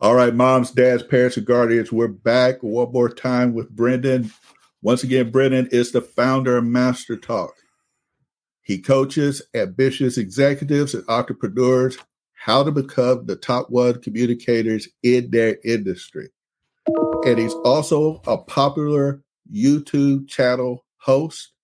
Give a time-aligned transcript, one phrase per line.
[0.00, 4.30] All right, moms, dads, parents, and guardians, we're back one more time with Brendan.
[4.80, 7.52] Once again, Brendan is the founder of Master Talk.
[8.62, 11.98] He coaches ambitious executives and entrepreneurs
[12.34, 16.28] how to become the top one communicators in their industry.
[17.26, 21.54] And he's also a popular YouTube channel host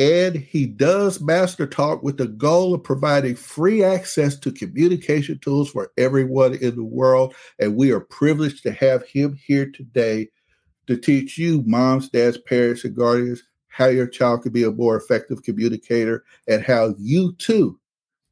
[0.00, 5.68] and he does Master Talk with the goal of providing free access to communication tools
[5.68, 7.34] for everyone in the world.
[7.58, 10.30] And we are privileged to have him here today
[10.86, 14.96] to teach you, moms, dads, parents, and guardians, how your child can be a more
[14.96, 17.78] effective communicator and how you too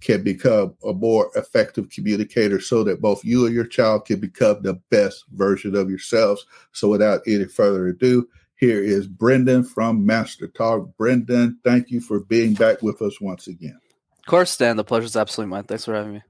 [0.00, 4.62] can become a more effective communicator so that both you and your child can become
[4.62, 6.46] the best version of yourselves.
[6.72, 8.26] So, without any further ado,
[8.58, 10.96] here is Brendan from Master Talk.
[10.98, 13.78] Brendan, thank you for being back with us once again.
[14.18, 14.76] Of course, Stan.
[14.76, 15.64] The pleasure is absolutely mine.
[15.64, 16.22] Thanks for having me.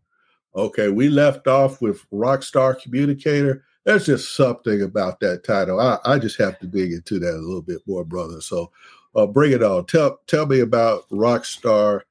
[0.55, 3.65] Okay, we left off with Rockstar Communicator.
[3.85, 5.81] There's just something about that title.
[5.81, 8.41] I, I just have to dig into that a little bit more, brother.
[8.41, 8.71] So
[9.17, 9.87] uh, bring it on.
[9.87, 12.03] Tell tell me about Rockstar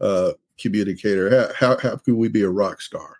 [0.00, 1.52] uh, Communicator.
[1.58, 3.16] How, how, how can we be a rock star?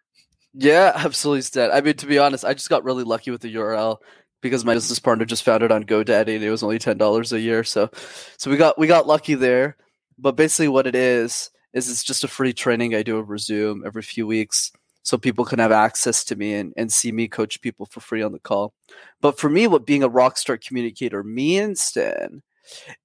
[0.53, 1.73] Yeah, absolutely, Stan.
[1.73, 3.99] I mean, to be honest, I just got really lucky with the URL
[4.45, 7.33] because my business partner just found it on GoDaddy and it was only ten dollars
[7.33, 7.65] a year.
[7.65, 7.91] So,
[8.37, 9.77] so we got we got lucky there.
[10.19, 13.83] But basically, what it is is it's just a free training I do over Zoom
[13.87, 14.71] every few weeks,
[15.03, 18.23] so people can have access to me and, and see me coach people for free
[18.23, 18.75] on the call.
[19.23, 22.43] But for me, what being a rockstar communicator means, Stan,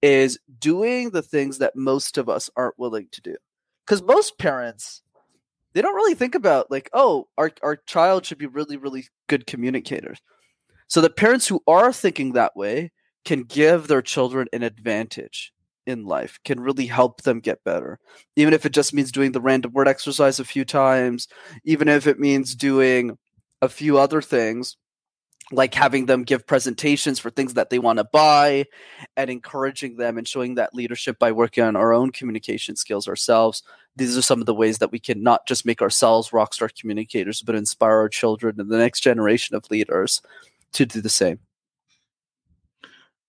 [0.01, 3.35] is doing the things that most of us aren't willing to do.
[3.85, 5.01] Because most parents,
[5.71, 9.47] they don't really think about like, oh, our our child should be really really good
[9.47, 10.19] communicators.
[10.89, 12.91] So the parents who are thinking that way
[13.23, 15.53] can give their children an advantage
[15.85, 17.99] in life, can really help them get better.
[18.35, 21.27] Even if it just means doing the random word exercise a few times,
[21.63, 23.17] even if it means doing
[23.61, 24.77] a few other things
[25.51, 28.65] like having them give presentations for things that they want to buy
[29.17, 33.63] and encouraging them and showing that leadership by working on our own communication skills ourselves.
[33.95, 37.41] These are some of the ways that we can not just make ourselves rockstar communicators,
[37.41, 40.21] but inspire our children and the next generation of leaders
[40.73, 41.39] to do the same.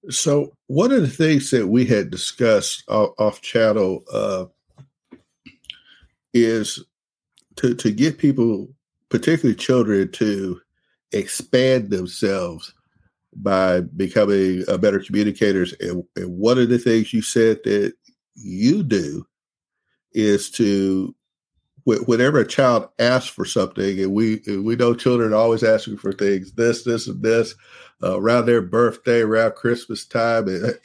[0.08, 4.46] So, one of the things that we had discussed off, off channel uh,
[6.32, 6.82] is
[7.56, 8.68] to to get people,
[9.10, 10.60] particularly children, to
[11.12, 12.72] expand themselves
[13.36, 15.74] by becoming better communicators.
[15.80, 17.92] And, and one of the things you said that
[18.34, 19.26] you do
[20.12, 21.14] is to
[21.98, 26.12] whenever a child asks for something, and we we know children are always asking for
[26.12, 27.54] things, this, this, and this,
[28.02, 30.78] uh, around their birthday, around Christmas time, and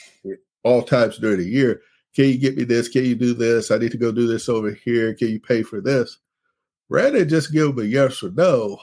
[0.64, 1.82] all times during the year.
[2.16, 2.88] Can you get me this?
[2.88, 3.72] Can you do this?
[3.72, 5.14] I need to go do this over here.
[5.14, 6.18] Can you pay for this?
[6.88, 8.78] Rather than just give them a yes or no,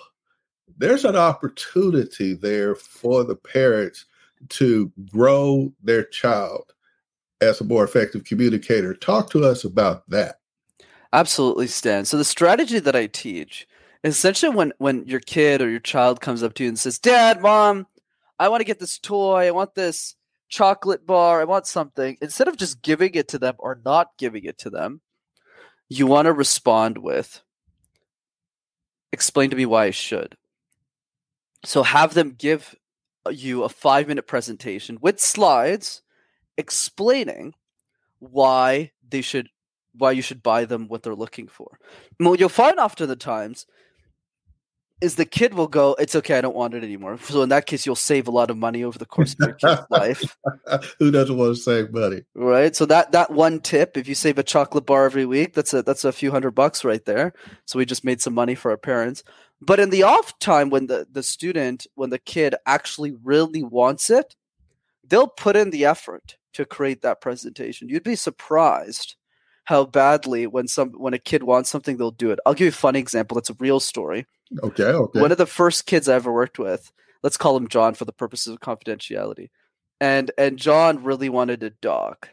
[0.76, 4.04] there's an opportunity there for the parents
[4.50, 6.72] to grow their child
[7.40, 8.92] as a more effective communicator.
[8.94, 10.36] Talk to us about that.
[11.12, 12.04] Absolutely, Stan.
[12.04, 13.66] So the strategy that I teach
[14.02, 16.98] is essentially when when your kid or your child comes up to you and says,
[16.98, 17.86] "Dad, Mom,
[18.38, 19.46] I want to get this toy.
[19.46, 20.16] I want this
[20.48, 21.40] chocolate bar.
[21.40, 24.70] I want something." Instead of just giving it to them or not giving it to
[24.70, 25.02] them,
[25.88, 27.42] you want to respond with,
[29.12, 30.36] "Explain to me why I should."
[31.64, 32.74] So have them give
[33.26, 36.02] uh, you a five minute presentation with slides
[36.56, 37.54] explaining
[38.18, 39.48] why they should
[39.94, 41.78] why you should buy them what they're looking for.
[42.18, 43.66] Well, you'll find often the times
[45.02, 47.18] is the kid will go, it's okay, I don't want it anymore.
[47.18, 49.54] So in that case, you'll save a lot of money over the course of your
[49.54, 50.36] kid's life.
[51.00, 52.22] Who doesn't want to save money?
[52.34, 52.74] Right.
[52.76, 55.82] So that that one tip, if you save a chocolate bar every week, that's a
[55.82, 57.32] that's a few hundred bucks right there.
[57.66, 59.24] So we just made some money for our parents.
[59.60, 64.08] But in the off time when the, the student, when the kid actually really wants
[64.08, 64.36] it,
[65.04, 67.88] they'll put in the effort to create that presentation.
[67.88, 69.16] You'd be surprised
[69.64, 72.38] how badly when some when a kid wants something, they'll do it.
[72.44, 73.34] I'll give you a funny example.
[73.34, 74.26] That's a real story.
[74.62, 75.20] Okay, okay.
[75.20, 76.92] One of the first kids I ever worked with,
[77.22, 79.50] let's call him John for the purposes of confidentiality.
[80.00, 82.28] And and John really wanted a dog.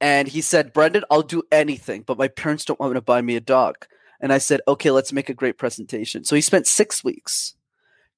[0.00, 3.22] And he said, Brendan, I'll do anything, but my parents don't want me to buy
[3.22, 3.86] me a dog.
[4.20, 6.24] And I said, okay, let's make a great presentation.
[6.24, 7.54] So he spent six weeks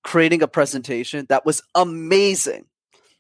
[0.02, 2.67] creating a presentation that was amazing.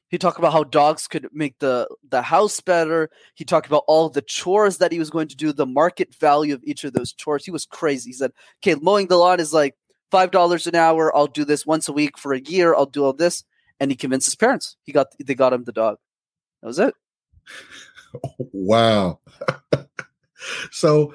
[0.08, 3.10] He talked about how dogs could make the, the house better.
[3.34, 6.54] He talked about all the chores that he was going to do, the market value
[6.54, 7.44] of each of those chores.
[7.44, 8.10] He was crazy.
[8.10, 8.32] He said,
[8.62, 9.74] okay, mowing the lawn is like
[10.12, 11.14] $5 an hour.
[11.14, 12.74] I'll do this once a week for a year.
[12.74, 13.44] I'll do all this.
[13.80, 14.76] And he convinced his parents.
[14.82, 15.98] He got they got him the dog.
[16.62, 16.94] That was it.
[18.52, 19.20] Wow.
[20.70, 21.14] so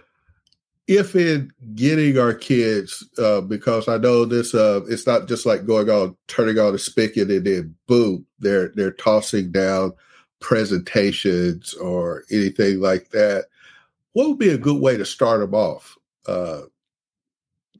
[0.98, 5.66] if in getting our kids, uh, because I know this, uh, it's not just like
[5.66, 9.94] going on, turning on a spigot and then boom, they're they're tossing down
[10.40, 13.46] presentations or anything like that.
[14.14, 15.98] What would be a good way to start them off,
[16.28, 16.62] uh,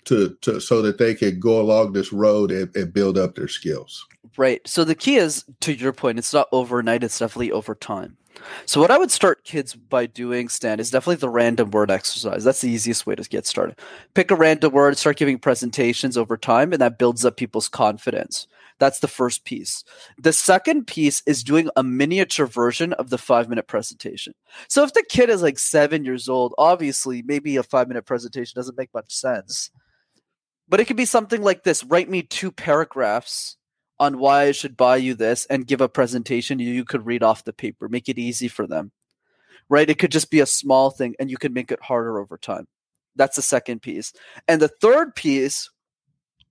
[0.06, 3.48] to to so that they can go along this road and, and build up their
[3.48, 4.06] skills?
[4.38, 4.62] Right.
[4.68, 8.18] So the key is, to your point, it's not overnight; it's definitely over time.
[8.66, 12.44] So what I would start kids by doing, Stan, is definitely the random word exercise.
[12.44, 13.80] That's the easiest way to get started.
[14.14, 18.48] Pick a random word, start giving presentations over time, and that builds up people's confidence.
[18.80, 19.84] That's the first piece.
[20.18, 24.34] The second piece is doing a miniature version of the five minute presentation.
[24.68, 28.54] So if the kid is like seven years old, obviously maybe a five minute presentation
[28.56, 29.70] doesn't make much sense.
[30.68, 33.58] But it could be something like this write me two paragraphs
[34.04, 37.46] on why I should buy you this and give a presentation you could read off
[37.46, 37.88] the paper.
[37.88, 38.92] Make it easy for them.
[39.70, 39.90] Right?
[39.90, 42.68] It could just be a small thing and you can make it harder over time.
[43.16, 44.12] That's the second piece.
[44.46, 45.70] And the third piece,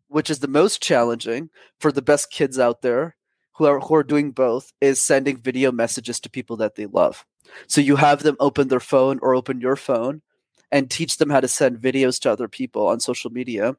[0.09, 3.17] which is the most challenging for the best kids out there
[3.57, 7.27] who are who are doing both, is sending video messages to people that they love.
[7.67, 10.23] So you have them open their phone or open your phone
[10.71, 13.77] and teach them how to send videos to other people on social media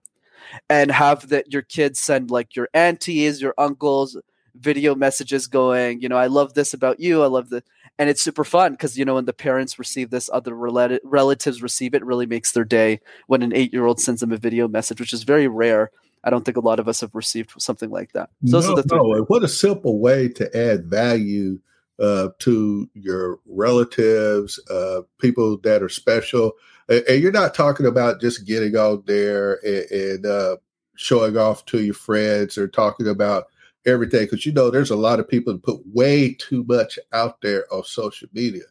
[0.70, 4.18] and have that your kids send like your aunties, your uncles
[4.56, 7.24] video messages going, you know, I love this about you.
[7.24, 7.64] I love the
[8.00, 11.62] and it's super fun because you know when the parents receive this, other rel- relatives
[11.62, 15.14] receive it, really makes their day when an eight-year-old sends them a video message, which
[15.14, 15.92] is very rare.
[16.24, 18.30] I don't think a lot of us have received something like that.
[18.46, 19.26] So no, no.
[19.28, 21.60] What a simple way to add value
[22.00, 26.54] uh, to your relatives, uh, people that are special
[26.90, 30.58] and you're not talking about just getting out there and, and uh,
[30.96, 33.46] showing off to your friends or talking about
[33.86, 37.42] everything because you know there's a lot of people that put way too much out
[37.42, 38.64] there on social media.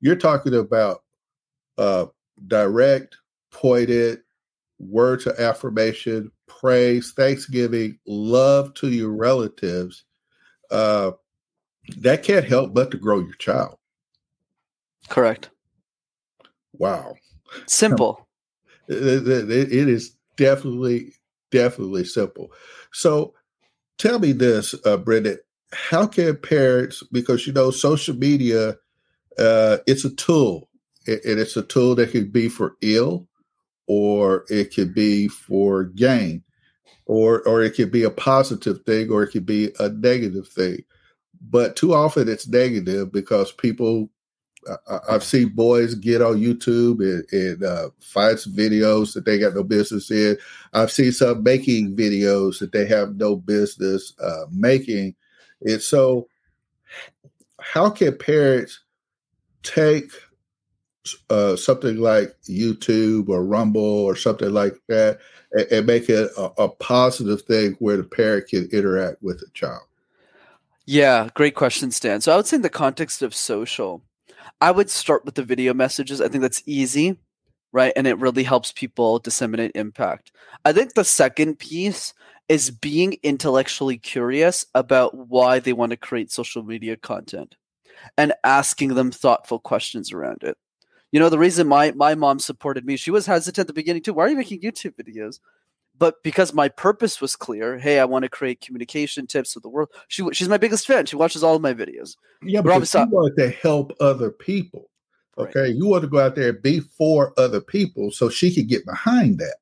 [0.00, 1.02] You're talking about
[1.78, 2.06] uh,
[2.46, 3.16] direct
[3.50, 4.20] pointed
[4.78, 10.04] words of affirmation praise thanksgiving love to your relatives
[10.70, 11.12] uh,
[11.98, 13.76] that can't help but to grow your child.
[15.08, 15.50] Correct.
[16.72, 17.14] Wow
[17.66, 18.26] Simple.
[18.88, 21.12] it, is definitely,
[21.50, 22.52] definitely simple.
[22.92, 23.34] So
[23.98, 25.38] tell me this, uh, Brendan,
[25.72, 28.76] how can parents, because you know, social media,
[29.38, 30.68] uh, it's a tool
[31.06, 33.26] and it's a tool that can be for ill
[33.86, 36.42] or it could be for gain
[37.06, 40.78] or or it could be a positive thing or it could be a negative thing
[41.40, 44.10] but too often it's negative because people
[44.68, 49.38] I, have seen boys get on YouTube and, and uh, find some videos that they
[49.38, 50.36] got no business in.
[50.72, 55.14] I've seen some making videos that they have no business uh, making.
[55.62, 56.28] And so,
[57.60, 58.80] how can parents
[59.62, 60.10] take
[61.30, 65.18] uh, something like YouTube or Rumble or something like that
[65.52, 69.46] and, and make it a, a positive thing where the parent can interact with the
[69.54, 69.82] child?
[70.86, 72.20] Yeah, great question, Stan.
[72.20, 74.02] So I would say in the context of social,
[74.60, 76.20] I would start with the video messages.
[76.20, 77.18] I think that's easy,
[77.72, 77.92] right?
[77.96, 80.32] And it really helps people disseminate impact.
[80.64, 82.12] I think the second piece
[82.48, 87.56] is being intellectually curious about why they want to create social media content
[88.18, 90.56] and asking them thoughtful questions around it.
[91.12, 94.02] You know, the reason my my mom supported me, she was hesitant at the beginning
[94.02, 94.14] too.
[94.14, 95.40] Why are you making YouTube videos?
[96.00, 99.68] But because my purpose was clear hey i want to create communication tips for the
[99.68, 103.06] world she she's my biggest fan she watches all of my videos yeah but you
[103.06, 104.90] want to help other people
[105.38, 105.74] okay right.
[105.76, 108.84] you want to go out there and be for other people so she could get
[108.84, 109.56] behind that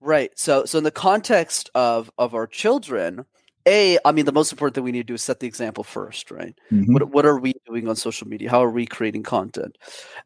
[0.00, 0.30] Right.
[0.38, 3.24] So so in the context of of our children,
[3.66, 5.84] a I mean the most important thing we need to do is set the example
[5.84, 6.54] first, right?
[6.70, 6.92] Mhm.
[6.92, 8.50] What what are we doing on social media?
[8.50, 9.76] How are we creating content?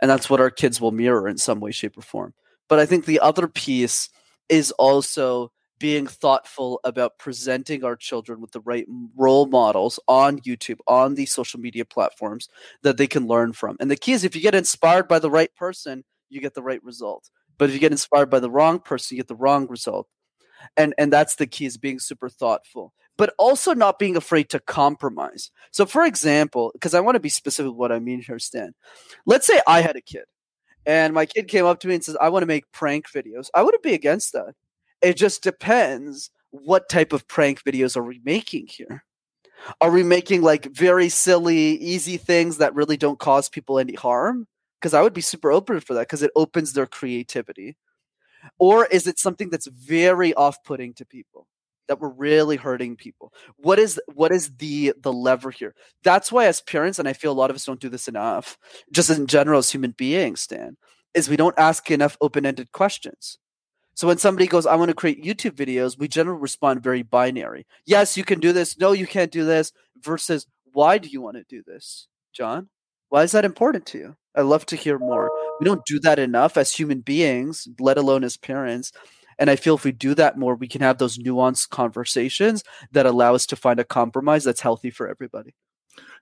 [0.02, 2.34] And that's what our kids will mirror in some way, shape, or form.
[2.68, 4.10] But I think the other piece
[4.50, 10.78] is also being thoughtful about presenting our children with the right role models on YouTube,
[10.86, 12.48] on these social media platforms
[12.82, 13.76] that they can learn from.
[13.80, 16.62] And the key is if you get inspired by the right person, you get the
[16.62, 17.30] right result.
[17.56, 20.06] But if you get inspired by the wrong person, you get the wrong result.
[20.76, 24.60] And and that's the key is being super thoughtful, but also not being afraid to
[24.60, 25.50] compromise.
[25.70, 28.74] So for example, because I want to be specific what I mean here, Stan.
[29.24, 30.24] Let's say I had a kid
[30.86, 33.48] and my kid came up to me and says, I want to make prank videos.
[33.54, 34.54] I wouldn't be against that.
[35.02, 39.04] It just depends what type of prank videos are we making here?
[39.80, 44.46] Are we making like very silly, easy things that really don't cause people any harm?
[44.80, 47.76] Because I would be super open for that because it opens their creativity.
[48.58, 51.46] Or is it something that's very off-putting to people?
[51.88, 53.32] That we're really hurting people.
[53.56, 55.74] What is what is the the lever here?
[56.04, 58.56] That's why as parents, and I feel a lot of us don't do this enough,
[58.92, 60.76] just in general as human beings, Stan,
[61.14, 63.38] is we don't ask enough open-ended questions.
[63.94, 67.66] So when somebody goes, I want to create YouTube videos, we generally respond very binary.
[67.86, 68.78] Yes, you can do this.
[68.78, 69.72] No, you can't do this.
[70.02, 72.68] Versus, why do you want to do this, John?
[73.08, 74.16] Why is that important to you?
[74.36, 75.30] I love to hear more.
[75.58, 78.92] We don't do that enough as human beings, let alone as parents.
[79.40, 83.06] And I feel if we do that more, we can have those nuanced conversations that
[83.06, 85.54] allow us to find a compromise that's healthy for everybody.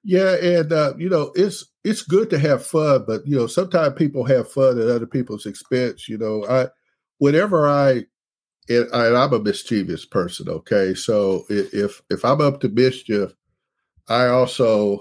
[0.05, 3.95] Yeah, and uh, you know, it's it's good to have fun, but you know, sometimes
[3.95, 6.09] people have fun at other people's expense.
[6.09, 6.69] You know, I
[7.19, 8.05] whenever I
[8.69, 10.95] and, and I'm a mischievous person, okay.
[10.95, 13.33] So if if I'm up to mischief,
[14.09, 15.01] I also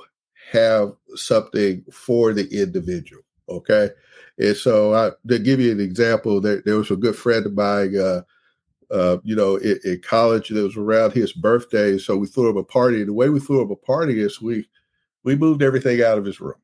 [0.51, 3.89] have something for the individual, okay.
[4.39, 7.53] And so, I, to give you an example, there, there was a good friend of
[7.53, 8.21] mine, uh,
[8.91, 10.49] uh, you know, in, in college.
[10.49, 13.03] That was around his birthday, so we threw him a party.
[13.03, 14.67] The way we threw him a party is we
[15.23, 16.55] we moved everything out of his room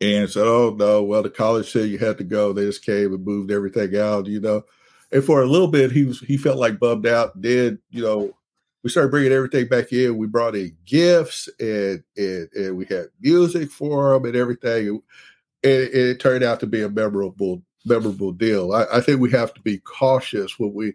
[0.00, 3.12] and said, "Oh no, well the college said you had to go." They just came
[3.12, 4.64] and moved everything out, you know.
[5.12, 7.40] And for a little bit, he was he felt like bummed out.
[7.40, 8.34] Then you know,
[8.82, 10.18] we started bringing everything back in.
[10.18, 15.00] We brought in gifts and and, and we had music for him and everything.
[15.64, 18.72] And it turned out to be a memorable memorable deal.
[18.74, 20.94] I, I think we have to be cautious when we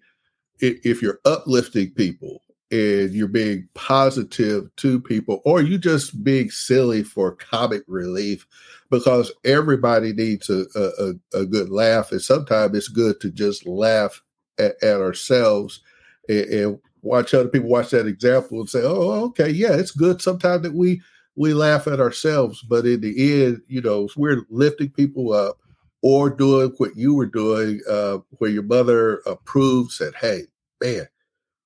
[0.61, 7.03] if you're uplifting people and you're being positive to people or you just being silly
[7.03, 8.45] for comic relief
[8.91, 13.65] because everybody needs a, a, a- a good laugh and sometimes it's good to just
[13.67, 14.21] laugh
[14.59, 15.81] at, at ourselves
[16.27, 20.21] and, and watch other people watch that example and say oh okay yeah it's good
[20.21, 21.01] sometimes that we
[21.35, 25.57] we laugh at ourselves but in the end you know we're lifting people up
[26.01, 30.43] or doing what you were doing uh, where your mother approved said hey
[30.81, 31.07] man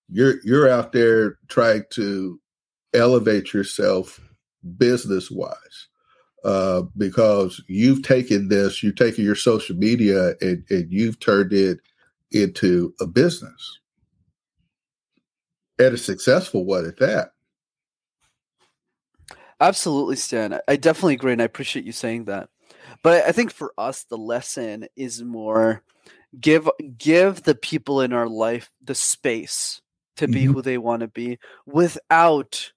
[0.09, 2.39] you're you're out there trying to
[2.93, 4.19] elevate yourself
[4.77, 5.87] business wise
[6.43, 11.79] uh, because you've taken this you've taken your social media and, and you've turned it
[12.33, 13.79] into a business.
[15.79, 17.32] And a successful one at that
[19.63, 20.59] Absolutely, Stan.
[20.67, 22.49] I- definitely agree, and I appreciate you saying that.
[23.01, 25.83] But I think for us, the lesson is more
[26.41, 29.81] give give the people in our life the space
[30.17, 30.53] to be Mhm.
[30.53, 32.73] who they want to be without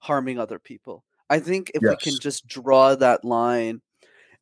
[0.00, 1.04] harming other people.
[1.30, 3.82] I think if we can just draw that line,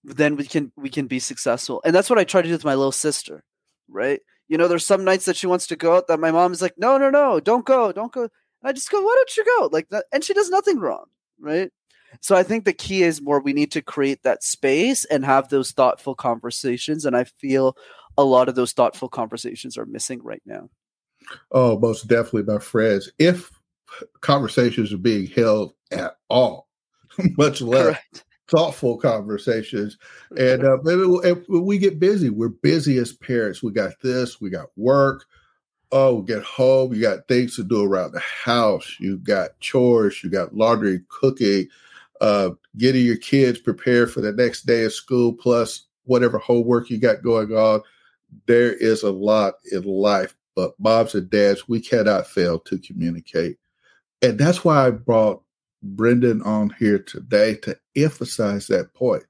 [0.05, 1.81] then we can we can be successful.
[1.85, 3.45] And that's what I try to do with my little sister,
[3.89, 4.21] right?
[4.49, 6.63] You know, there's some nights that she wants to go out that my mom is
[6.63, 8.31] like, "No, no, no, don't go, don't go." And
[8.65, 11.07] I just go, "Why don't you go?" Like that, and she does nothing wrong,
[11.41, 11.73] right?
[12.21, 15.49] So I think the key is more we need to create that space and have
[15.49, 17.04] those thoughtful conversations.
[17.04, 17.76] And I feel
[18.16, 20.68] a lot of those thoughtful conversations are missing right now.
[21.52, 23.50] oh most definitely my friends if
[24.21, 26.68] conversations are being held at all
[27.38, 28.25] much less Correct.
[28.49, 29.97] thoughtful conversations
[30.37, 34.40] and uh, maybe we- if we get busy we're busy as parents we got this
[34.40, 35.25] we got work
[35.92, 40.23] oh we get home you got things to do around the house you got chores
[40.23, 41.66] you got laundry cooking
[42.25, 46.99] uh, getting your kids prepared for the next day of school plus whatever homework you
[46.99, 47.81] got going on
[48.47, 53.59] there is a lot in life but moms and dads we cannot fail to communicate.
[54.23, 55.43] And that's why i brought
[55.83, 59.25] brendan on here today to emphasize that point.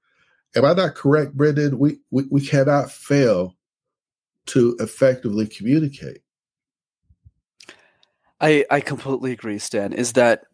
[0.55, 1.79] Am i not correct brendan?
[1.79, 3.57] We we, we cannot fail
[4.47, 6.19] to effectively communicate.
[8.41, 9.95] I, I completely agree, Stan.
[9.95, 10.45] Is that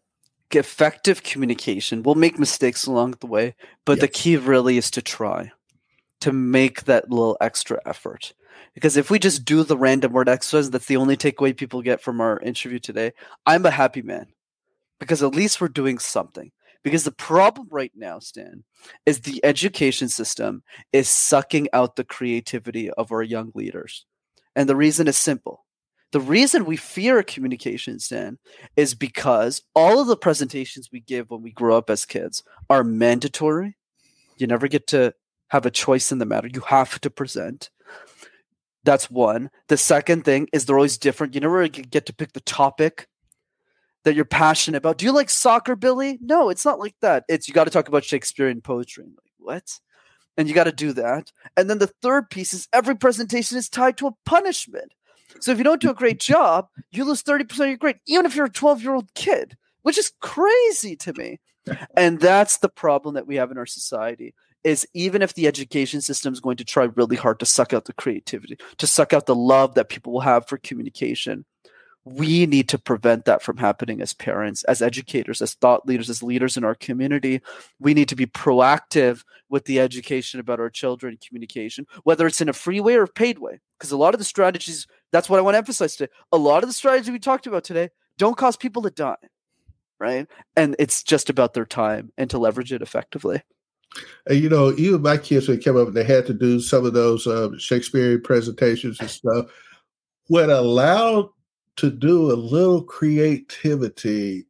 [0.55, 2.03] effective communication?
[2.03, 3.55] We'll make mistakes along the way,
[3.85, 5.51] but the key really is to try
[6.21, 8.33] to make that little extra effort.
[8.73, 12.01] Because if we just do the random word exercise, that's the only takeaway people get
[12.01, 13.11] from our interview today.
[13.45, 14.27] I'm a happy man
[14.99, 16.51] because at least we're doing something.
[16.83, 18.63] Because the problem right now, Stan,
[19.05, 24.05] is the education system is sucking out the creativity of our young leaders.
[24.55, 25.65] And the reason is simple.
[26.11, 28.37] The reason we fear communications Stan,
[28.75, 32.83] is because all of the presentations we give when we grow up as kids are
[32.83, 33.77] mandatory.
[34.37, 35.13] You never get to
[35.49, 36.49] have a choice in the matter.
[36.51, 37.69] You have to present.
[38.83, 39.51] That's one.
[39.67, 41.35] The second thing is they're always different.
[41.35, 43.07] You never get to pick the topic
[44.03, 44.97] that you're passionate about.
[44.97, 46.17] Do you like soccer, Billy?
[46.21, 47.23] No, it's not like that.
[47.29, 49.05] It's you got to talk about Shakespearean poetry.
[49.05, 49.79] Like, what?
[50.37, 51.31] And you got to do that.
[51.55, 54.93] And then the third piece is every presentation is tied to a punishment.
[55.39, 58.25] So if you don't do a great job, you lose 30% of your grade, even
[58.25, 61.39] if you're a 12 year old kid, which is crazy to me.
[61.97, 64.33] and that's the problem that we have in our society
[64.63, 67.85] is even if the education system is going to try really hard to suck out
[67.85, 71.45] the creativity, to suck out the love that people will have for communication,
[72.03, 76.23] we need to prevent that from happening as parents, as educators, as thought leaders, as
[76.23, 77.41] leaders in our community.
[77.79, 82.49] We need to be proactive with the education about our children communication, whether it's in
[82.49, 83.59] a free way or a paid way.
[83.77, 86.11] Because a lot of the strategies, that's what I want to emphasize today.
[86.31, 89.15] A lot of the strategies we talked about today don't cause people to die,
[89.99, 90.27] right?
[90.55, 93.41] And it's just about their time and to leverage it effectively.
[94.27, 96.59] And you know, even my kids when they came up, and they had to do
[96.59, 99.47] some of those uh, Shakespearean presentations and stuff.
[100.27, 101.29] What allowed
[101.77, 104.45] to do a little creativity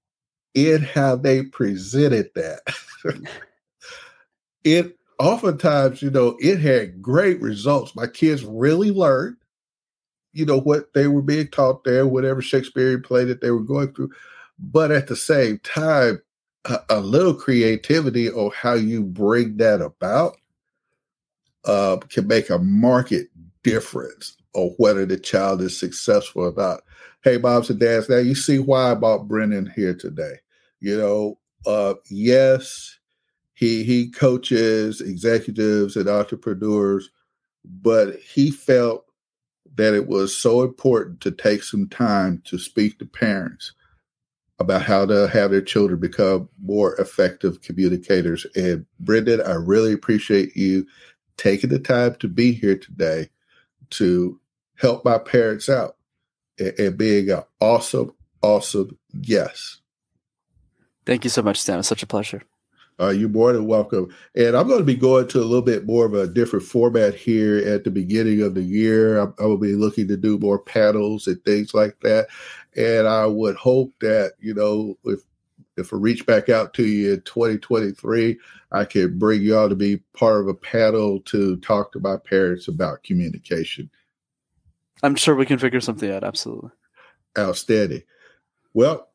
[0.54, 2.60] in how they presented that.
[4.64, 7.96] it oftentimes, you know, it had great results.
[7.96, 9.38] My kids really learned,
[10.34, 13.94] you know, what they were being taught there, whatever Shakespearean play that they were going
[13.94, 14.12] through.
[14.60, 16.22] But at the same time,
[16.66, 20.38] a, a little creativity on how you bring that about
[21.66, 23.28] uh, can make a market
[23.64, 26.82] difference on whether the child is successful or not
[27.24, 30.36] hey, moms and dads, now you see why I brought Brendan here today.
[30.80, 32.98] You know, uh, yes,
[33.54, 37.10] he he coaches executives and entrepreneurs,
[37.64, 39.06] but he felt
[39.76, 43.74] that it was so important to take some time to speak to parents
[44.60, 48.46] about how to have their children become more effective communicators.
[48.56, 50.86] And Brendan, I really appreciate you
[51.38, 53.30] taking the time to be here today
[53.92, 54.40] to
[54.76, 55.96] help my parents out
[56.60, 59.82] and, being an awesome, awesome guest.
[61.06, 61.80] Thank you so much, Stan.
[61.80, 62.44] It's such a pleasure.
[63.02, 64.14] Uh, you're more than welcome.
[64.36, 67.16] And I'm going to be going to a little bit more of a different format
[67.16, 69.20] here at the beginning of the year.
[69.20, 72.28] I, I will be looking to do more panels and things like that.
[72.76, 75.22] And I would hope that, you know, if
[75.78, 78.38] if I reach back out to you in 2023,
[78.72, 82.18] I can bring you all to be part of a panel to talk to my
[82.18, 83.90] parents about communication.
[85.02, 86.24] I'm sure we can figure something out.
[86.24, 86.70] Absolutely.
[87.38, 88.04] Outstanding.
[88.74, 89.11] Well,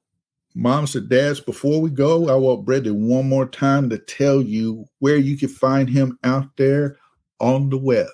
[0.56, 4.86] moms and dads, before we go, I want Brendan one more time to tell you
[4.98, 6.96] where you can find him out there
[7.40, 8.08] on the web.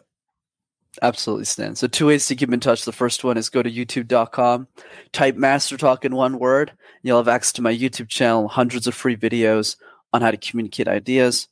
[1.00, 1.74] Absolutely, Stan.
[1.74, 2.84] So, two ways to keep in touch.
[2.84, 4.68] The first one is go to youtube.com,
[5.12, 8.86] type Master Talk in one word, and you'll have access to my YouTube channel, hundreds
[8.86, 9.76] of free videos
[10.12, 11.48] on how to communicate ideas.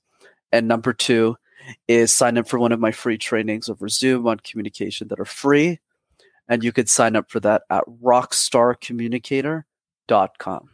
[0.53, 1.37] And number two
[1.89, 5.25] is sign up for one of my free trainings over Zoom on communication that are
[5.25, 5.79] free
[6.51, 10.71] and you could sign up for that at rockstarcommunicator.com.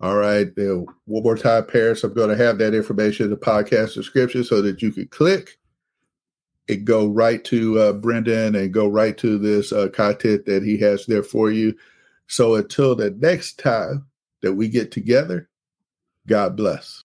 [0.00, 0.48] All right.
[0.56, 0.86] One
[1.22, 4.80] more time, parents, I'm going to have that information in the podcast description so that
[4.80, 5.58] you can click
[6.68, 10.78] and go right to uh, Brendan and go right to this uh, content that he
[10.78, 11.74] has there for you.
[12.28, 14.06] So until the next time
[14.42, 15.48] that we get together,
[16.26, 17.02] God bless.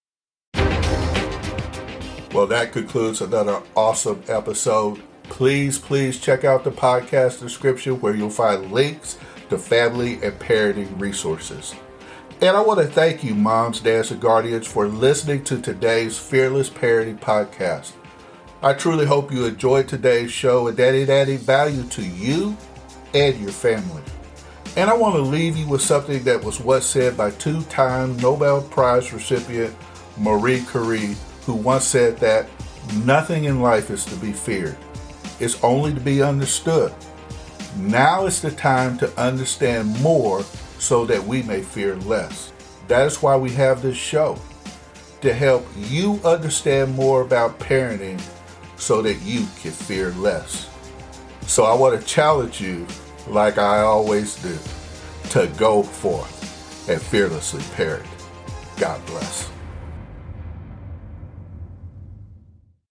[2.32, 8.30] Well, that concludes another awesome episode please, please check out the podcast description where you'll
[8.30, 9.18] find links
[9.50, 11.76] to family and parenting resources.
[12.42, 16.70] And I want to thank you, moms, dads, and guardians, for listening to today's Fearless
[16.70, 17.94] Parenting Podcast.
[18.62, 22.56] I truly hope you enjoyed today's show and that it added value to you
[23.14, 24.04] and your family.
[24.78, 28.18] And I want to leave you with something that was once said by two time
[28.18, 29.76] Nobel Prize recipient
[30.18, 32.48] Marie Curie, who once said that
[33.04, 34.78] nothing in life is to be feared
[35.40, 36.94] it's only to be understood.
[37.78, 40.44] Now is the time to understand more
[40.86, 42.54] so that we may fear less.
[42.88, 44.38] That is why we have this show
[45.22, 48.22] to help you understand more about parenting
[48.78, 50.70] so that you can fear less.
[51.48, 52.86] So I want to challenge you,
[53.28, 54.58] like I always do,
[55.32, 58.06] to go forth and fearlessly parent.
[58.78, 59.55] God bless.